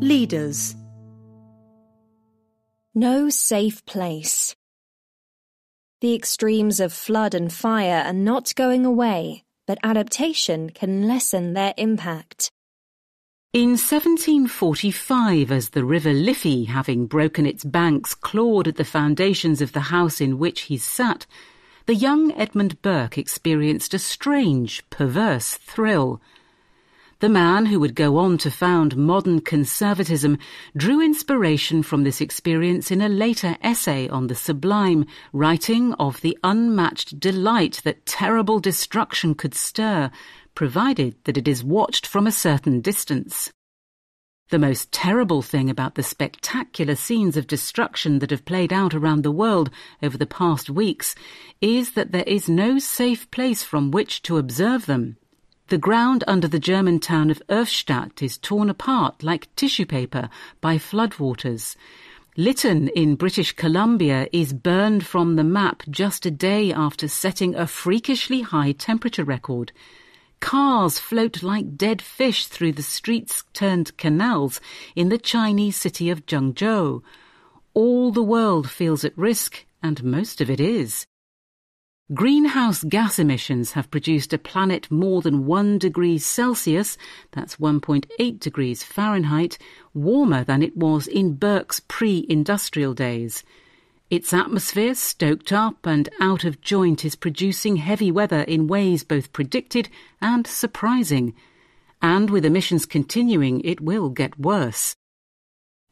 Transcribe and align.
Leaders 0.00 0.76
No 2.94 3.30
safe 3.30 3.82
place. 3.86 4.54
The 6.02 6.14
extremes 6.14 6.80
of 6.80 6.92
flood 6.92 7.34
and 7.34 7.50
fire 7.50 8.02
are 8.04 8.12
not 8.12 8.54
going 8.54 8.84
away, 8.84 9.44
but 9.66 9.78
adaptation 9.82 10.68
can 10.68 11.08
lessen 11.08 11.54
their 11.54 11.72
impact. 11.78 12.52
In 13.54 13.70
1745, 13.70 15.50
as 15.50 15.70
the 15.70 15.82
River 15.82 16.12
Liffey, 16.12 16.64
having 16.64 17.06
broken 17.06 17.46
its 17.46 17.64
banks, 17.64 18.14
clawed 18.14 18.68
at 18.68 18.76
the 18.76 18.84
foundations 18.84 19.62
of 19.62 19.72
the 19.72 19.88
house 19.88 20.20
in 20.20 20.38
which 20.38 20.62
he 20.62 20.76
sat, 20.76 21.24
the 21.86 21.94
young 21.94 22.32
Edmund 22.32 22.82
Burke 22.82 23.16
experienced 23.16 23.94
a 23.94 23.98
strange, 23.98 24.84
perverse 24.90 25.54
thrill. 25.54 26.20
The 27.18 27.30
man 27.30 27.64
who 27.64 27.80
would 27.80 27.94
go 27.94 28.18
on 28.18 28.36
to 28.38 28.50
found 28.50 28.94
modern 28.94 29.40
conservatism 29.40 30.36
drew 30.76 31.00
inspiration 31.00 31.82
from 31.82 32.04
this 32.04 32.20
experience 32.20 32.90
in 32.90 33.00
a 33.00 33.08
later 33.08 33.56
essay 33.62 34.06
on 34.08 34.26
the 34.26 34.34
sublime, 34.34 35.06
writing 35.32 35.94
of 35.94 36.20
the 36.20 36.36
unmatched 36.44 37.18
delight 37.18 37.80
that 37.84 38.04
terrible 38.04 38.60
destruction 38.60 39.34
could 39.34 39.54
stir, 39.54 40.10
provided 40.54 41.16
that 41.24 41.38
it 41.38 41.48
is 41.48 41.64
watched 41.64 42.06
from 42.06 42.26
a 42.26 42.32
certain 42.32 42.82
distance. 42.82 43.50
The 44.50 44.58
most 44.58 44.92
terrible 44.92 45.40
thing 45.40 45.70
about 45.70 45.94
the 45.94 46.02
spectacular 46.02 46.96
scenes 46.96 47.38
of 47.38 47.46
destruction 47.46 48.18
that 48.18 48.30
have 48.30 48.44
played 48.44 48.74
out 48.74 48.92
around 48.92 49.22
the 49.22 49.32
world 49.32 49.70
over 50.02 50.18
the 50.18 50.26
past 50.26 50.68
weeks 50.68 51.14
is 51.62 51.92
that 51.92 52.12
there 52.12 52.24
is 52.26 52.46
no 52.46 52.78
safe 52.78 53.30
place 53.30 53.62
from 53.62 53.90
which 53.90 54.20
to 54.22 54.36
observe 54.36 54.84
them. 54.84 55.16
The 55.68 55.78
ground 55.78 56.22
under 56.28 56.46
the 56.46 56.60
German 56.60 57.00
town 57.00 57.28
of 57.28 57.42
Erftstadt 57.48 58.22
is 58.22 58.38
torn 58.38 58.70
apart 58.70 59.24
like 59.24 59.52
tissue 59.56 59.84
paper 59.84 60.30
by 60.60 60.76
floodwaters. 60.78 61.74
Lytton 62.36 62.86
in 62.90 63.16
British 63.16 63.50
Columbia 63.50 64.28
is 64.30 64.52
burned 64.52 65.04
from 65.04 65.34
the 65.34 65.42
map 65.42 65.82
just 65.90 66.24
a 66.24 66.30
day 66.30 66.72
after 66.72 67.08
setting 67.08 67.56
a 67.56 67.66
freakishly 67.66 68.42
high 68.42 68.70
temperature 68.70 69.24
record. 69.24 69.72
Cars 70.38 71.00
float 71.00 71.42
like 71.42 71.76
dead 71.76 72.00
fish 72.00 72.46
through 72.46 72.72
the 72.72 72.82
streets 72.84 73.42
turned 73.52 73.96
canals 73.96 74.60
in 74.94 75.08
the 75.08 75.18
Chinese 75.18 75.74
city 75.74 76.10
of 76.10 76.26
Zhengzhou. 76.26 77.02
All 77.74 78.12
the 78.12 78.22
world 78.22 78.70
feels 78.70 79.04
at 79.04 79.18
risk, 79.18 79.66
and 79.82 80.04
most 80.04 80.40
of 80.40 80.48
it 80.48 80.60
is. 80.60 81.06
Greenhouse 82.14 82.84
gas 82.84 83.18
emissions 83.18 83.72
have 83.72 83.90
produced 83.90 84.32
a 84.32 84.38
planet 84.38 84.88
more 84.92 85.20
than 85.22 85.44
1 85.44 85.76
degree 85.76 86.18
Celsius, 86.18 86.96
that's 87.32 87.56
1.8 87.56 88.38
degrees 88.38 88.84
Fahrenheit, 88.84 89.58
warmer 89.92 90.44
than 90.44 90.62
it 90.62 90.76
was 90.76 91.08
in 91.08 91.34
Burke's 91.34 91.80
pre-industrial 91.88 92.94
days. 92.94 93.42
Its 94.08 94.32
atmosphere, 94.32 94.94
stoked 94.94 95.52
up 95.52 95.84
and 95.84 96.08
out 96.20 96.44
of 96.44 96.60
joint, 96.60 97.04
is 97.04 97.16
producing 97.16 97.74
heavy 97.74 98.12
weather 98.12 98.42
in 98.42 98.68
ways 98.68 99.02
both 99.02 99.32
predicted 99.32 99.88
and 100.20 100.46
surprising. 100.46 101.34
And 102.00 102.30
with 102.30 102.44
emissions 102.44 102.86
continuing, 102.86 103.62
it 103.62 103.80
will 103.80 104.10
get 104.10 104.38
worse. 104.38 104.94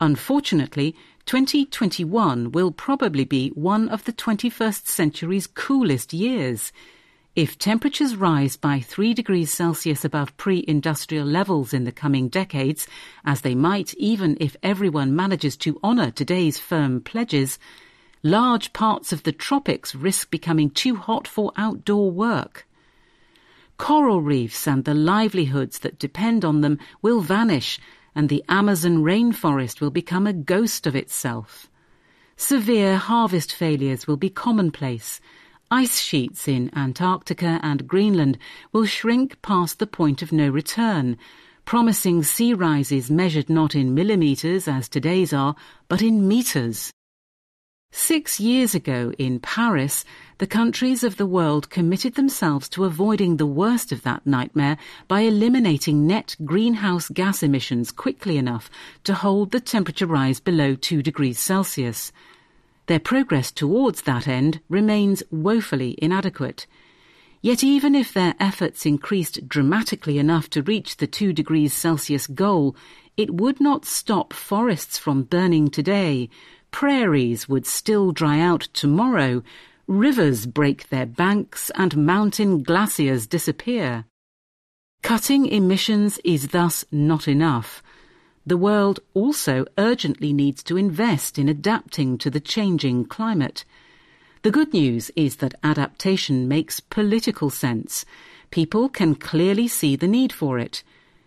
Unfortunately, 0.00 0.94
2021 1.26 2.50
will 2.50 2.72
probably 2.72 3.24
be 3.24 3.50
one 3.50 3.88
of 3.88 4.04
the 4.04 4.12
21st 4.12 4.86
century's 4.86 5.46
coolest 5.46 6.12
years. 6.12 6.72
If 7.36 7.58
temperatures 7.58 8.16
rise 8.16 8.56
by 8.56 8.80
3 8.80 9.14
degrees 9.14 9.52
Celsius 9.52 10.04
above 10.04 10.36
pre-industrial 10.36 11.26
levels 11.26 11.72
in 11.72 11.84
the 11.84 11.92
coming 11.92 12.28
decades, 12.28 12.88
as 13.24 13.42
they 13.42 13.54
might 13.54 13.94
even 13.94 14.36
if 14.40 14.56
everyone 14.62 15.14
manages 15.14 15.56
to 15.58 15.78
honour 15.82 16.10
today's 16.10 16.58
firm 16.58 17.00
pledges, 17.00 17.58
large 18.24 18.72
parts 18.72 19.12
of 19.12 19.22
the 19.22 19.32
tropics 19.32 19.94
risk 19.94 20.28
becoming 20.28 20.70
too 20.70 20.96
hot 20.96 21.28
for 21.28 21.52
outdoor 21.56 22.10
work. 22.10 22.66
Coral 23.78 24.22
reefs 24.22 24.66
and 24.66 24.84
the 24.84 24.94
livelihoods 24.94 25.80
that 25.80 25.98
depend 25.98 26.44
on 26.44 26.62
them 26.62 26.78
will 27.00 27.20
vanish 27.20 27.78
and 28.14 28.28
the 28.28 28.44
Amazon 28.48 29.02
rainforest 29.02 29.80
will 29.80 29.90
become 29.90 30.26
a 30.26 30.32
ghost 30.32 30.86
of 30.86 30.94
itself. 30.94 31.68
Severe 32.36 32.96
harvest 32.96 33.52
failures 33.52 34.06
will 34.06 34.16
be 34.16 34.30
commonplace. 34.30 35.20
Ice 35.70 36.00
sheets 36.00 36.46
in 36.48 36.70
Antarctica 36.76 37.60
and 37.62 37.88
Greenland 37.88 38.38
will 38.72 38.86
shrink 38.86 39.40
past 39.42 39.78
the 39.78 39.86
point 39.86 40.22
of 40.22 40.32
no 40.32 40.48
return, 40.48 41.16
promising 41.64 42.22
sea 42.22 42.52
rises 42.52 43.10
measured 43.10 43.48
not 43.48 43.74
in 43.74 43.94
millimetres 43.94 44.68
as 44.68 44.88
today's 44.88 45.32
are, 45.32 45.56
but 45.88 46.02
in 46.02 46.28
metres. 46.28 46.92
Six 47.96 48.40
years 48.40 48.74
ago 48.74 49.12
in 49.18 49.38
Paris, 49.38 50.04
the 50.38 50.48
countries 50.48 51.04
of 51.04 51.16
the 51.16 51.26
world 51.26 51.70
committed 51.70 52.16
themselves 52.16 52.68
to 52.70 52.82
avoiding 52.82 53.36
the 53.36 53.46
worst 53.46 53.92
of 53.92 54.02
that 54.02 54.26
nightmare 54.26 54.78
by 55.06 55.20
eliminating 55.20 56.04
net 56.04 56.34
greenhouse 56.44 57.08
gas 57.08 57.40
emissions 57.40 57.92
quickly 57.92 58.36
enough 58.36 58.68
to 59.04 59.14
hold 59.14 59.52
the 59.52 59.60
temperature 59.60 60.08
rise 60.08 60.40
below 60.40 60.74
2 60.74 61.04
degrees 61.04 61.38
Celsius. 61.38 62.10
Their 62.86 62.98
progress 62.98 63.52
towards 63.52 64.02
that 64.02 64.26
end 64.26 64.60
remains 64.68 65.22
woefully 65.30 65.94
inadequate. 65.98 66.66
Yet 67.42 67.62
even 67.62 67.94
if 67.94 68.12
their 68.12 68.34
efforts 68.40 68.84
increased 68.84 69.48
dramatically 69.48 70.18
enough 70.18 70.50
to 70.50 70.62
reach 70.62 70.96
the 70.96 71.06
2 71.06 71.32
degrees 71.32 71.72
Celsius 71.72 72.26
goal, 72.26 72.74
it 73.16 73.34
would 73.34 73.60
not 73.60 73.84
stop 73.84 74.32
forests 74.32 74.98
from 74.98 75.22
burning 75.22 75.68
today, 75.68 76.28
prairies 76.74 77.48
would 77.48 77.64
still 77.64 78.10
dry 78.10 78.40
out 78.40 78.62
tomorrow, 78.72 79.40
rivers 79.86 80.44
break 80.44 80.88
their 80.88 81.06
banks, 81.06 81.70
and 81.76 81.96
mountain 81.96 82.64
glaciers 82.64 83.28
disappear. 83.28 84.04
Cutting 85.00 85.46
emissions 85.46 86.18
is 86.24 86.48
thus 86.48 86.84
not 86.90 87.28
enough. 87.28 87.80
The 88.44 88.56
world 88.56 88.98
also 89.14 89.66
urgently 89.78 90.32
needs 90.32 90.64
to 90.64 90.76
invest 90.76 91.38
in 91.38 91.48
adapting 91.48 92.18
to 92.18 92.28
the 92.28 92.40
changing 92.40 93.04
climate. 93.04 93.64
The 94.42 94.50
good 94.50 94.72
news 94.72 95.12
is 95.14 95.36
that 95.36 95.54
adaptation 95.62 96.48
makes 96.48 96.80
political 96.80 97.50
sense. 97.50 98.04
People 98.50 98.88
can 98.88 99.14
clearly 99.14 99.68
see 99.68 99.94
the 99.94 100.08
need 100.08 100.32
for 100.32 100.58
it. 100.58 100.82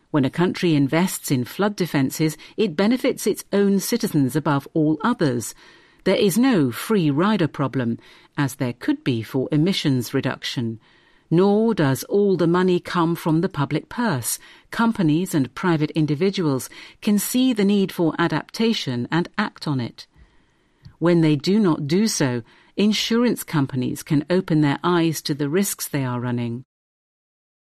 When 0.09 0.23
a 0.23 0.29
country 0.29 0.73
invests 0.73 1.31
in 1.31 1.44
flood 1.44 1.75
defences, 1.75 2.38
it 2.56 2.78
benefits 2.78 3.28
its 3.28 3.44
own 3.51 3.79
citizens 3.79 4.35
above 4.35 4.68
all 4.73 4.97
others. 5.03 5.53
There 6.06 6.16
is 6.16 6.38
no 6.38 6.72
free 6.72 7.12
rider 7.12 7.50
problem, 7.50 8.00
as 8.38 8.56
there 8.56 8.73
could 8.73 9.03
be 9.03 9.22
for 9.22 9.50
emissions 9.51 10.13
reduction. 10.13 10.79
Nor 11.29 11.73
does 11.73 12.06
all 12.06 12.38
the 12.38 12.47
money 12.47 12.79
come 12.79 13.13
from 13.16 13.41
the 13.41 13.50
public 13.50 13.90
purse. 13.90 14.40
Companies 14.72 15.35
and 15.35 15.53
private 15.53 15.91
individuals 15.91 16.69
can 17.01 17.19
see 17.19 17.51
the 17.51 17.66
need 17.66 17.91
for 17.91 18.16
adaptation 18.17 19.09
and 19.12 19.28
act 19.38 19.67
on 19.67 19.81
it. 19.81 20.07
When 21.00 21.19
they 21.19 21.35
do 21.35 21.59
not 21.59 21.85
do 21.85 22.07
so, 22.07 22.44
insurance 22.78 23.44
companies 23.44 24.03
can 24.03 24.25
open 24.29 24.62
their 24.62 24.79
eyes 24.85 25.22
to 25.23 25.34
the 25.34 25.50
risks 25.50 25.85
they 25.85 26.06
are 26.06 26.22
running. 26.22 26.63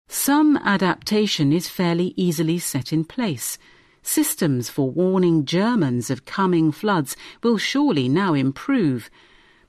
Some 0.07 0.57
adaptation 0.57 1.51
is 1.51 1.69
fairly 1.69 2.13
easily 2.15 2.59
set 2.59 2.93
in 2.93 3.03
place. 3.05 3.57
Systems 4.01 4.69
for 4.69 4.89
warning 4.89 5.45
Germans 5.45 6.09
of 6.09 6.25
coming 6.25 6.71
floods 6.71 7.15
will 7.41 7.57
surely 7.57 8.09
now 8.09 8.33
improve. 8.33 9.09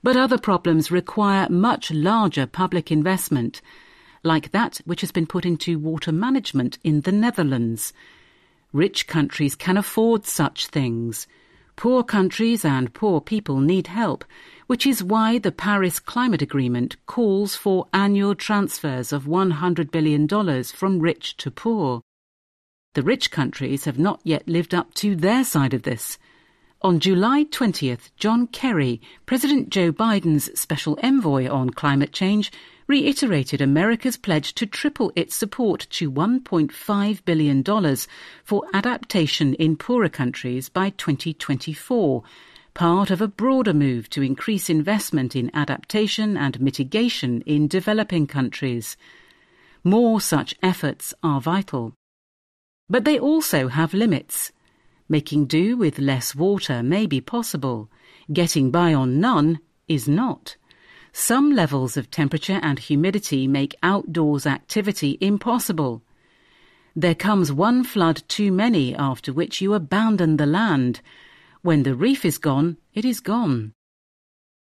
But 0.02 0.16
other 0.16 0.38
problems 0.38 0.90
require 0.90 1.48
much 1.48 1.90
larger 1.90 2.46
public 2.46 2.90
investment, 2.90 3.62
like 4.22 4.50
that 4.50 4.80
which 4.84 5.00
has 5.02 5.12
been 5.12 5.26
put 5.26 5.46
into 5.46 5.78
water 5.78 6.12
management 6.12 6.78
in 6.82 7.02
the 7.02 7.12
Netherlands. 7.12 7.92
Rich 8.72 9.06
countries 9.06 9.54
can 9.54 9.76
afford 9.76 10.26
such 10.26 10.66
things. 10.66 11.26
Poor 11.76 12.04
countries 12.04 12.64
and 12.64 12.94
poor 12.94 13.20
people 13.20 13.60
need 13.60 13.88
help, 13.88 14.24
which 14.66 14.86
is 14.86 15.02
why 15.02 15.38
the 15.38 15.52
Paris 15.52 15.98
Climate 15.98 16.40
Agreement 16.40 16.96
calls 17.06 17.56
for 17.56 17.86
annual 17.92 18.34
transfers 18.34 19.12
of 19.12 19.24
$100 19.24 19.90
billion 19.90 20.28
from 20.64 21.00
rich 21.00 21.36
to 21.38 21.50
poor. 21.50 22.00
The 22.94 23.02
rich 23.02 23.30
countries 23.30 23.84
have 23.86 23.98
not 23.98 24.20
yet 24.22 24.48
lived 24.48 24.74
up 24.74 24.94
to 24.94 25.16
their 25.16 25.42
side 25.42 25.74
of 25.74 25.82
this. 25.82 26.16
On 26.80 27.00
July 27.00 27.44
20th, 27.44 28.10
John 28.16 28.46
Kerry, 28.46 29.00
President 29.26 29.70
Joe 29.70 29.90
Biden's 29.90 30.58
special 30.58 30.98
envoy 31.02 31.48
on 31.48 31.70
climate 31.70 32.12
change, 32.12 32.52
reiterated 32.86 33.60
America's 33.60 34.16
pledge 34.16 34.54
to 34.54 34.66
triple 34.66 35.12
its 35.16 35.34
support 35.34 35.86
to 35.90 36.10
$1.5 36.10 37.24
billion 37.24 37.96
for 38.44 38.64
adaptation 38.72 39.54
in 39.54 39.76
poorer 39.76 40.08
countries 40.08 40.68
by 40.68 40.90
2024 40.90 42.22
part 42.74 43.12
of 43.12 43.20
a 43.20 43.28
broader 43.28 43.72
move 43.72 44.10
to 44.10 44.22
increase 44.22 44.68
investment 44.68 45.36
in 45.36 45.50
adaptation 45.54 46.36
and 46.36 46.60
mitigation 46.60 47.40
in 47.42 47.68
developing 47.68 48.26
countries. 48.26 48.96
More 49.84 50.20
such 50.20 50.56
efforts 50.62 51.14
are 51.22 51.40
vital. 51.40 51.94
But 52.88 53.04
they 53.04 53.18
also 53.18 53.68
have 53.68 53.94
limits. 53.94 54.50
Making 55.08 55.46
do 55.46 55.76
with 55.76 55.98
less 55.98 56.34
water 56.34 56.82
may 56.82 57.06
be 57.06 57.20
possible. 57.20 57.88
Getting 58.32 58.70
by 58.70 58.92
on 58.92 59.20
none 59.20 59.60
is 59.86 60.08
not. 60.08 60.56
Some 61.16 61.52
levels 61.52 61.96
of 61.96 62.10
temperature 62.10 62.58
and 62.60 62.76
humidity 62.76 63.46
make 63.46 63.76
outdoors 63.84 64.46
activity 64.46 65.16
impossible. 65.20 66.02
There 66.96 67.14
comes 67.14 67.52
one 67.52 67.84
flood 67.84 68.24
too 68.26 68.50
many 68.50 68.96
after 68.96 69.32
which 69.32 69.60
you 69.60 69.74
abandon 69.74 70.38
the 70.38 70.44
land. 70.44 71.00
When 71.62 71.84
the 71.84 71.94
reef 71.94 72.24
is 72.24 72.36
gone, 72.38 72.78
it 72.94 73.04
is 73.04 73.20
gone. 73.20 73.74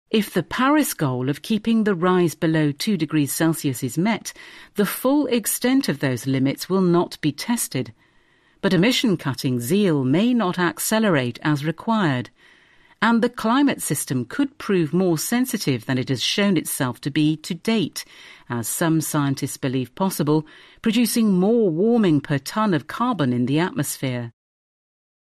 If 0.10 0.34
the 0.34 0.42
Paris 0.42 0.96
goal 0.96 1.30
of 1.30 1.44
keeping 1.44 1.84
the 1.84 1.94
rise 1.94 2.34
below 2.34 2.72
2 2.72 2.98
degrees 2.98 3.32
Celsius 3.32 3.84
is 3.84 3.96
met, 3.96 4.34
the 4.74 4.86
full 4.86 5.28
extent 5.28 5.88
of 5.90 6.00
those 6.00 6.26
limits 6.26 6.68
will 6.68 6.82
not 6.82 7.22
be 7.22 7.32
tested. 7.32 7.94
But 8.62 8.74
emission 8.74 9.16
cutting 9.16 9.60
zeal 9.60 10.04
may 10.04 10.34
not 10.34 10.58
accelerate 10.58 11.38
as 11.44 11.64
required, 11.64 12.32
and 13.02 13.22
the 13.22 13.30
climate 13.30 13.82
system 13.82 14.26
could 14.26 14.58
prove 14.58 14.94
more 14.94 15.18
sensitive 15.18 15.86
than 15.86 15.98
it 15.98 16.10
has 16.10 16.22
shown 16.22 16.56
itself 16.56 17.02
to 17.02 17.10
be 17.10 17.36
to 17.38 17.54
date, 17.54 18.06
as 18.50 18.68
some 18.68 19.02
scientists 19.02 19.58
believe 19.58 19.96
possible, 19.96 20.46
producing 20.82 21.32
more 21.32 21.70
warming 21.70 22.22
per 22.22 22.38
ton 22.38 22.74
of 22.74 22.88
carbon 22.88 23.34
in 23.34 23.48
the 23.48 23.60
atmosphere. 23.60 24.32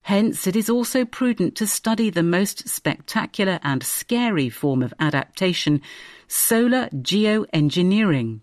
Hence, 0.04 0.46
it 0.46 0.56
is 0.56 0.70
also 0.70 1.04
prudent 1.04 1.56
to 1.56 1.66
study 1.66 2.10
the 2.12 2.24
most 2.24 2.70
spectacular 2.70 3.60
and 3.64 3.84
scary 3.84 4.50
form 4.50 4.84
of 4.84 4.94
adaptation, 5.00 5.82
solar 6.28 6.88
geoengineering. 6.90 8.42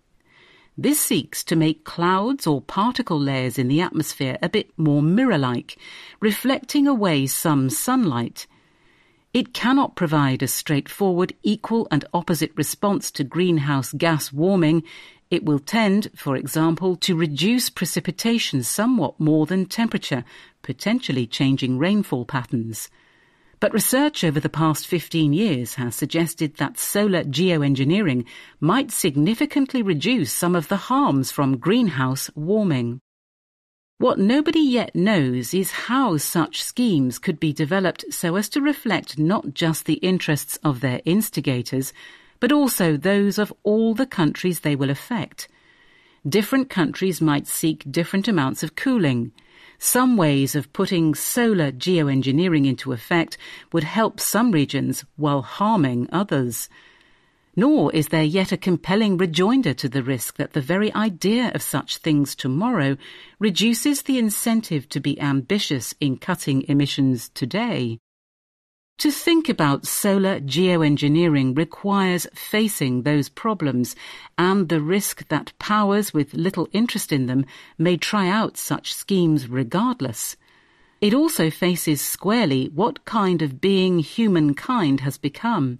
This 0.77 0.99
seeks 0.99 1.43
to 1.45 1.55
make 1.55 1.85
clouds 1.85 2.45
or 2.45 2.59
particle 2.59 3.19
layers 3.19 3.57
in 3.57 3.67
the 3.67 3.79
atmosphere 3.79 4.37
a 4.41 4.49
bit 4.49 4.77
more 4.77 5.01
mirror-like, 5.01 5.77
reflecting 6.19 6.87
away 6.87 7.27
some 7.27 7.69
sunlight. 7.69 8.45
It 9.33 9.51
cannot 9.51 9.95
provide 9.95 10.43
a 10.43 10.47
straightforward 10.47 11.33
equal 11.41 11.87
and 11.89 12.05
opposite 12.13 12.51
response 12.55 13.09
to 13.11 13.23
greenhouse 13.23 13.91
gas 13.91 14.31
warming. 14.31 14.83
It 15.31 15.43
will 15.43 15.57
tend, 15.57 16.11
for 16.15 16.35
example, 16.35 16.95
to 16.97 17.15
reduce 17.15 17.71
precipitation 17.71 18.61
somewhat 18.61 19.19
more 19.19 19.47
than 19.47 19.65
temperature, 19.65 20.23
potentially 20.61 21.25
changing 21.25 21.79
rainfall 21.79 22.25
patterns. 22.25 22.91
But 23.59 23.73
research 23.73 24.23
over 24.23 24.39
the 24.39 24.49
past 24.49 24.85
15 24.85 25.33
years 25.33 25.75
has 25.75 25.95
suggested 25.95 26.57
that 26.57 26.77
solar 26.77 27.23
geoengineering 27.23 28.25
might 28.59 28.91
significantly 28.91 29.81
reduce 29.81 30.31
some 30.31 30.55
of 30.55 30.67
the 30.67 30.77
harms 30.77 31.31
from 31.31 31.57
greenhouse 31.57 32.29
warming. 32.35 32.99
What 34.03 34.19
nobody 34.19 34.59
yet 34.59 34.93
knows 34.93 35.53
is 35.53 35.87
how 35.87 36.17
such 36.17 36.61
schemes 36.61 37.17
could 37.17 37.39
be 37.39 37.53
developed 37.53 38.03
so 38.09 38.35
as 38.35 38.49
to 38.49 38.59
reflect 38.59 39.17
not 39.17 39.53
just 39.53 39.85
the 39.85 39.93
interests 39.93 40.59
of 40.61 40.81
their 40.81 40.99
instigators, 41.05 41.93
but 42.41 42.51
also 42.51 42.97
those 42.97 43.37
of 43.37 43.53
all 43.63 43.93
the 43.93 44.05
countries 44.05 44.59
they 44.59 44.75
will 44.75 44.89
affect. 44.89 45.47
Different 46.27 46.69
countries 46.69 47.21
might 47.21 47.47
seek 47.47 47.89
different 47.89 48.27
amounts 48.27 48.61
of 48.61 48.75
cooling, 48.75 49.31
some 49.79 50.17
ways 50.17 50.53
of 50.53 50.73
putting 50.73 51.15
solar 51.15 51.71
geoengineering 51.71 52.67
into 52.67 52.91
effect 52.91 53.37
would 53.71 53.85
help 53.85 54.19
some 54.19 54.51
regions 54.51 55.05
while 55.15 55.43
harming 55.43 56.09
others. 56.11 56.67
Nor 57.55 57.93
is 57.93 58.07
there 58.07 58.23
yet 58.23 58.51
a 58.51 58.57
compelling 58.57 59.17
rejoinder 59.17 59.75
to 59.75 59.87
the 59.87 60.01
risk 60.01 60.37
that 60.37 60.53
the 60.53 60.61
very 60.61 60.91
idea 60.93 61.51
of 61.53 61.61
such 61.61 61.97
things 61.97 62.35
tomorrow 62.35 62.97
reduces 63.39 64.01
the 64.01 64.17
incentive 64.17 64.89
to 64.89 64.99
be 64.99 65.21
ambitious 65.21 65.93
in 65.99 66.17
cutting 66.17 66.63
emissions 66.63 67.29
today. 67.29 67.99
To 68.99 69.11
think 69.11 69.49
about 69.49 69.85
solar 69.85 70.39
geoengineering 70.39 71.57
requires 71.57 72.27
facing 72.33 73.03
those 73.03 73.29
problems 73.29 73.95
and 74.37 74.69
the 74.69 74.81
risk 74.81 75.27
that 75.27 75.53
powers 75.59 76.13
with 76.13 76.33
little 76.33 76.67
interest 76.71 77.11
in 77.11 77.27
them 77.27 77.45
may 77.77 77.97
try 77.97 78.27
out 78.29 78.57
such 78.57 78.93
schemes 78.93 79.47
regardless. 79.47 80.37
It 81.01 81.13
also 81.13 81.49
faces 81.49 82.01
squarely 82.01 82.69
what 82.73 83.03
kind 83.05 83.41
of 83.41 83.59
being 83.59 83.99
humankind 83.99 85.01
has 85.01 85.17
become. 85.17 85.79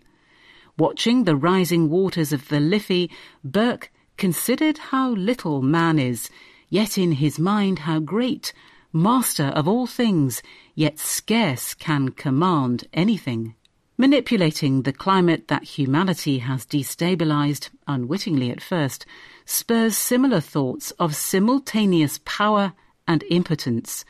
Watching 0.77 1.25
the 1.25 1.35
rising 1.35 1.91
waters 1.91 2.33
of 2.33 2.47
the 2.47 2.59
Liffey, 2.59 3.11
Burke 3.43 3.91
considered 4.17 4.79
how 4.79 5.11
little 5.11 5.61
man 5.61 5.99
is, 5.99 6.31
yet 6.67 6.97
in 6.97 7.11
his 7.13 7.37
mind 7.37 7.79
how 7.79 7.99
great, 7.99 8.53
master 8.91 9.45
of 9.45 9.67
all 9.67 9.85
things, 9.85 10.41
yet 10.73 10.97
scarce 10.97 11.75
can 11.75 12.09
command 12.09 12.87
anything. 12.91 13.53
Manipulating 13.99 14.81
the 14.81 14.91
climate 14.93 15.47
that 15.47 15.77
humanity 15.77 16.39
has 16.39 16.65
destabilized, 16.65 17.69
unwittingly 17.85 18.49
at 18.49 18.59
first, 18.59 19.05
spurs 19.45 19.95
similar 19.95 20.39
thoughts 20.39 20.89
of 20.99 21.15
simultaneous 21.15 22.19
power 22.25 22.73
and 23.07 23.23
impotence. 23.29 24.03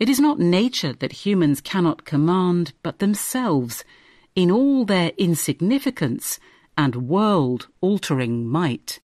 It 0.00 0.08
is 0.08 0.18
not 0.18 0.38
nature 0.38 0.94
that 0.94 1.26
humans 1.26 1.60
cannot 1.60 2.06
command, 2.06 2.72
but 2.82 2.98
themselves, 2.98 3.84
in 4.34 4.50
all 4.50 4.84
their 4.84 5.12
insignificance 5.18 6.38
and 6.76 7.08
world 7.08 7.68
altering 7.80 8.46
might. 8.46 9.00